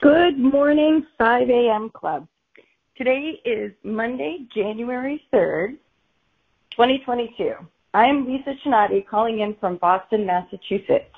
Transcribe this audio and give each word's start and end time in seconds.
Good 0.00 0.38
morning, 0.38 1.04
5 1.18 1.50
a.m. 1.50 1.90
Club. 1.92 2.28
Today 2.96 3.40
is 3.44 3.72
Monday, 3.82 4.46
January 4.54 5.20
3rd, 5.34 5.70
2022. 6.70 7.54
I 7.94 8.04
am 8.04 8.24
Lisa 8.24 8.52
Chinati 8.64 9.04
calling 9.04 9.40
in 9.40 9.56
from 9.58 9.76
Boston, 9.78 10.24
Massachusetts. 10.24 11.10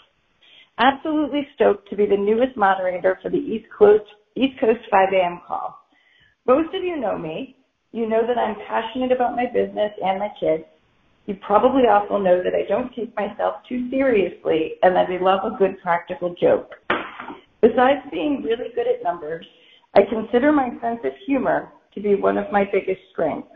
Absolutely 0.79 1.46
stoked 1.54 1.90
to 1.90 1.96
be 1.96 2.06
the 2.06 2.16
newest 2.16 2.56
moderator 2.56 3.18
for 3.22 3.30
the 3.30 3.36
East 3.36 3.66
Coast, 3.79 4.04
East 4.34 4.58
Coast 4.58 4.80
5 4.90 5.08
a.m. 5.12 5.42
call. 5.46 5.78
Most 6.46 6.74
of 6.74 6.82
you 6.82 6.98
know 6.98 7.18
me. 7.18 7.56
You 7.92 8.08
know 8.08 8.26
that 8.26 8.38
I'm 8.38 8.56
passionate 8.66 9.12
about 9.12 9.36
my 9.36 9.44
business 9.44 9.92
and 10.02 10.18
my 10.18 10.30
kids. 10.40 10.64
You 11.26 11.36
probably 11.46 11.82
also 11.86 12.16
know 12.16 12.42
that 12.42 12.54
I 12.54 12.66
don't 12.66 12.94
take 12.94 13.14
myself 13.14 13.56
too 13.68 13.90
seriously 13.90 14.76
and 14.82 14.96
that 14.96 15.10
I 15.10 15.22
love 15.22 15.40
a 15.44 15.58
good 15.58 15.78
practical 15.82 16.34
joke. 16.40 16.79
Besides 17.62 18.00
being 18.11 18.42
really 18.42 18.68
good 18.74 18.86
at 18.86 19.03
numbers, 19.03 19.46
I 19.94 20.00
consider 20.08 20.53
my 20.53 20.71
sense 20.80 21.00
of 21.04 21.12
humor 21.26 21.72
to 21.94 22.00
be 22.00 22.14
one 22.14 22.39
of 22.39 22.50
my 22.52 22.64
biggest 22.64 23.00
strengths. 23.12 23.48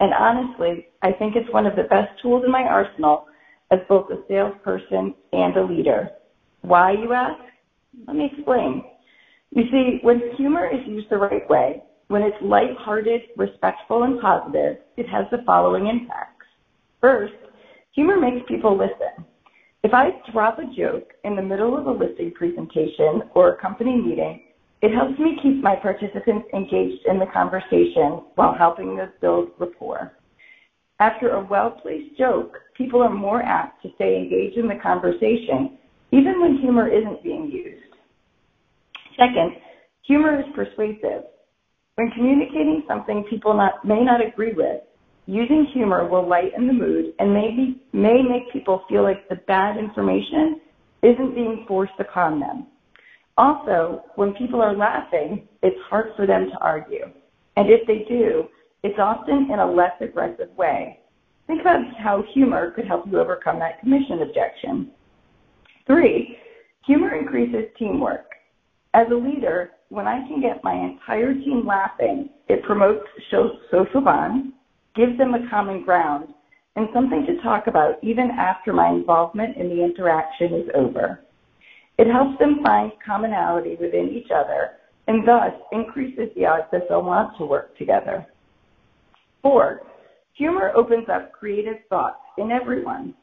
And 0.00 0.12
honestly, 0.14 0.86
I 1.02 1.12
think 1.12 1.36
it's 1.36 1.52
one 1.52 1.66
of 1.66 1.76
the 1.76 1.84
best 1.84 2.10
tools 2.22 2.44
in 2.44 2.50
my 2.50 2.62
arsenal 2.62 3.26
as 3.70 3.80
both 3.88 4.10
a 4.10 4.22
salesperson 4.28 5.14
and 5.32 5.56
a 5.56 5.64
leader. 5.64 6.10
Why, 6.62 6.92
you 6.92 7.12
ask? 7.12 7.40
Let 8.06 8.16
me 8.16 8.30
explain. 8.32 8.84
You 9.50 9.64
see, 9.70 9.98
when 10.02 10.20
humor 10.36 10.66
is 10.66 10.80
used 10.86 11.10
the 11.10 11.18
right 11.18 11.48
way, 11.48 11.82
when 12.08 12.22
it's 12.22 12.36
light-hearted, 12.42 13.22
respectful, 13.36 14.04
and 14.04 14.20
positive, 14.20 14.78
it 14.96 15.08
has 15.08 15.26
the 15.30 15.42
following 15.44 15.86
impacts. 15.86 16.46
First, 17.00 17.34
humor 17.94 18.18
makes 18.18 18.46
people 18.48 18.76
listen. 18.76 19.24
If 19.84 19.92
I 19.92 20.10
drop 20.32 20.60
a 20.60 20.74
joke 20.76 21.10
in 21.24 21.34
the 21.34 21.42
middle 21.42 21.76
of 21.76 21.86
a 21.86 21.90
listing 21.90 22.30
presentation 22.32 23.22
or 23.34 23.54
a 23.54 23.60
company 23.60 23.96
meeting, 23.96 24.44
it 24.80 24.94
helps 24.94 25.18
me 25.18 25.36
keep 25.42 25.60
my 25.60 25.74
participants 25.74 26.46
engaged 26.54 27.04
in 27.06 27.18
the 27.18 27.26
conversation 27.32 28.22
while 28.36 28.54
helping 28.56 29.00
us 29.00 29.08
build 29.20 29.48
rapport. 29.58 30.12
After 31.00 31.30
a 31.30 31.44
well-placed 31.44 32.16
joke, 32.16 32.58
people 32.78 33.02
are 33.02 33.12
more 33.12 33.42
apt 33.42 33.82
to 33.82 33.90
stay 33.96 34.16
engaged 34.16 34.56
in 34.56 34.68
the 34.68 34.78
conversation, 34.80 35.76
even 36.12 36.40
when 36.40 36.58
humor 36.58 36.88
isn't 36.88 37.24
being 37.24 37.50
used. 37.50 37.82
Second, 39.18 39.56
humor 40.06 40.38
is 40.38 40.46
persuasive. 40.54 41.24
When 41.96 42.12
communicating 42.12 42.84
something 42.86 43.24
people 43.28 43.54
not, 43.54 43.84
may 43.84 44.04
not 44.04 44.24
agree 44.24 44.52
with, 44.52 44.82
Using 45.26 45.66
humor 45.72 46.08
will 46.08 46.28
lighten 46.28 46.66
the 46.66 46.72
mood 46.72 47.14
and 47.18 47.32
maybe 47.32 47.82
may 47.92 48.22
make 48.22 48.52
people 48.52 48.84
feel 48.88 49.02
like 49.02 49.28
the 49.28 49.36
bad 49.46 49.76
information 49.76 50.60
isn't 51.02 51.34
being 51.34 51.64
forced 51.68 51.98
upon 52.00 52.40
them. 52.40 52.66
Also, 53.38 54.04
when 54.16 54.34
people 54.34 54.60
are 54.60 54.76
laughing, 54.76 55.48
it's 55.62 55.78
hard 55.88 56.12
for 56.16 56.26
them 56.26 56.50
to 56.50 56.58
argue. 56.58 57.06
And 57.56 57.70
if 57.70 57.86
they 57.86 58.04
do, 58.08 58.48
it's 58.82 58.98
often 58.98 59.48
in 59.50 59.58
a 59.58 59.72
less 59.72 59.92
aggressive 60.00 60.50
way. 60.56 60.98
Think 61.46 61.60
about 61.60 61.80
how 61.98 62.24
humor 62.34 62.72
could 62.72 62.86
help 62.86 63.06
you 63.06 63.20
overcome 63.20 63.58
that 63.60 63.80
commission 63.80 64.22
objection. 64.22 64.90
Three, 65.86 66.36
humor 66.84 67.14
increases 67.14 67.64
teamwork. 67.78 68.26
As 68.94 69.06
a 69.10 69.14
leader, 69.14 69.70
when 69.88 70.06
I 70.06 70.26
can 70.26 70.40
get 70.40 70.64
my 70.64 70.74
entire 70.74 71.32
team 71.32 71.66
laughing, 71.66 72.30
it 72.48 72.62
promotes 72.62 73.04
social 73.30 74.00
bonds, 74.00 74.51
gives 74.94 75.16
them 75.18 75.34
a 75.34 75.48
common 75.50 75.84
ground, 75.84 76.28
and 76.76 76.88
something 76.94 77.26
to 77.26 77.42
talk 77.42 77.66
about 77.66 78.02
even 78.02 78.30
after 78.30 78.72
my 78.72 78.88
involvement 78.88 79.56
in 79.56 79.68
the 79.68 79.84
interaction 79.84 80.54
is 80.54 80.68
over. 80.74 81.20
It 81.98 82.10
helps 82.10 82.38
them 82.38 82.60
find 82.62 82.92
commonality 83.04 83.76
within 83.78 84.08
each 84.10 84.30
other 84.34 84.78
and 85.06 85.26
thus 85.26 85.52
increases 85.72 86.28
the 86.34 86.46
odds 86.46 86.66
that 86.72 86.82
they'll 86.88 87.02
want 87.02 87.36
to 87.38 87.44
work 87.44 87.76
together. 87.76 88.26
Four, 89.42 89.82
humor 90.34 90.72
opens 90.74 91.08
up 91.12 91.32
creative 91.32 91.78
thoughts 91.88 92.20
in 92.38 92.50
everyone. 92.50 93.14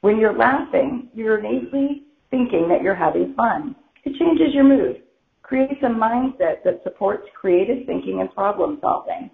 When 0.00 0.18
you're 0.18 0.36
laughing, 0.36 1.08
you're 1.14 1.38
innately 1.38 2.04
thinking 2.30 2.68
that 2.68 2.82
you're 2.82 2.94
having 2.94 3.34
fun. 3.34 3.76
It 4.04 4.18
changes 4.18 4.54
your 4.54 4.64
mood, 4.64 5.02
creates 5.42 5.82
a 5.82 5.86
mindset 5.86 6.64
that 6.64 6.80
supports 6.82 7.24
creative 7.38 7.86
thinking 7.86 8.20
and 8.20 8.34
problem 8.34 8.78
solving. 8.80 9.30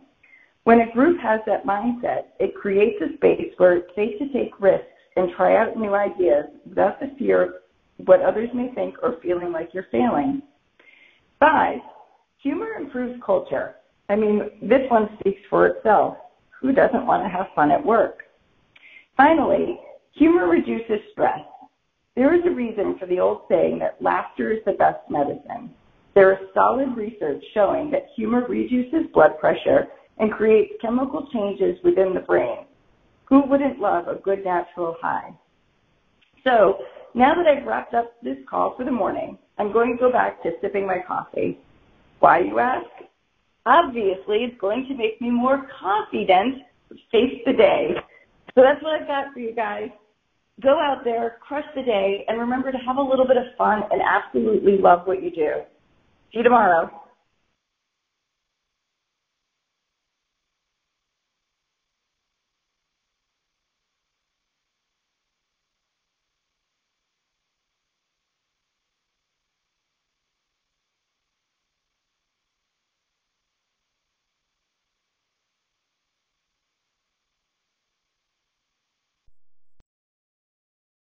When 0.66 0.80
a 0.80 0.92
group 0.92 1.20
has 1.20 1.38
that 1.46 1.64
mindset, 1.64 2.24
it 2.40 2.56
creates 2.56 3.00
a 3.00 3.16
space 3.18 3.52
where 3.56 3.76
it's 3.76 3.94
safe 3.94 4.18
to 4.18 4.32
take 4.32 4.60
risks 4.60 4.88
and 5.14 5.30
try 5.36 5.56
out 5.56 5.76
new 5.76 5.94
ideas 5.94 6.46
without 6.68 6.98
the 6.98 7.14
fear 7.16 7.42
of 7.42 7.52
what 8.04 8.20
others 8.20 8.48
may 8.52 8.74
think 8.74 8.96
or 9.00 9.20
feeling 9.22 9.52
like 9.52 9.70
you're 9.72 9.86
failing. 9.92 10.42
Five, 11.38 11.78
humor 12.38 12.72
improves 12.80 13.22
culture. 13.24 13.76
I 14.08 14.16
mean, 14.16 14.50
this 14.60 14.90
one 14.90 15.08
speaks 15.20 15.40
for 15.48 15.68
itself. 15.68 16.16
Who 16.60 16.72
doesn't 16.72 17.06
want 17.06 17.22
to 17.22 17.28
have 17.28 17.46
fun 17.54 17.70
at 17.70 17.86
work? 17.86 18.24
Finally, 19.16 19.78
humor 20.14 20.48
reduces 20.48 20.98
stress. 21.12 21.46
There 22.16 22.34
is 22.34 22.44
a 22.44 22.50
reason 22.50 22.98
for 22.98 23.06
the 23.06 23.20
old 23.20 23.42
saying 23.48 23.78
that 23.78 24.02
laughter 24.02 24.50
is 24.50 24.64
the 24.66 24.72
best 24.72 25.08
medicine. 25.08 25.70
There 26.16 26.32
is 26.32 26.48
solid 26.54 26.96
research 26.96 27.44
showing 27.54 27.88
that 27.92 28.08
humor 28.16 28.44
reduces 28.48 29.06
blood 29.14 29.38
pressure 29.38 29.86
and 30.18 30.32
creates 30.32 30.74
chemical 30.80 31.28
changes 31.32 31.78
within 31.84 32.14
the 32.14 32.20
brain. 32.20 32.64
Who 33.28 33.42
wouldn't 33.46 33.80
love 33.80 34.08
a 34.08 34.14
good 34.14 34.44
natural 34.44 34.96
high? 35.00 35.30
So 36.44 36.78
now 37.14 37.34
that 37.34 37.46
I've 37.46 37.66
wrapped 37.66 37.94
up 37.94 38.12
this 38.22 38.38
call 38.48 38.76
for 38.76 38.84
the 38.84 38.92
morning, 38.92 39.38
I'm 39.58 39.72
going 39.72 39.92
to 39.92 39.98
go 39.98 40.12
back 40.12 40.42
to 40.42 40.52
sipping 40.60 40.86
my 40.86 40.98
coffee. 41.06 41.58
Why, 42.20 42.40
you 42.40 42.58
ask? 42.58 42.86
Obviously, 43.66 44.44
it's 44.44 44.60
going 44.60 44.86
to 44.88 44.94
make 44.94 45.20
me 45.20 45.30
more 45.30 45.66
confident 45.80 46.62
to 46.88 46.94
face 47.10 47.42
the 47.44 47.52
day. 47.52 47.94
So 48.54 48.62
that's 48.62 48.82
what 48.82 49.00
I've 49.00 49.08
got 49.08 49.32
for 49.34 49.40
you 49.40 49.54
guys. 49.54 49.90
Go 50.62 50.78
out 50.80 51.04
there, 51.04 51.38
crush 51.46 51.64
the 51.74 51.82
day, 51.82 52.24
and 52.28 52.38
remember 52.38 52.72
to 52.72 52.78
have 52.78 52.96
a 52.96 53.02
little 53.02 53.26
bit 53.26 53.36
of 53.36 53.44
fun 53.58 53.82
and 53.90 54.00
absolutely 54.00 54.78
love 54.78 55.06
what 55.06 55.22
you 55.22 55.30
do. 55.30 55.52
See 56.32 56.38
you 56.38 56.42
tomorrow. 56.42 56.90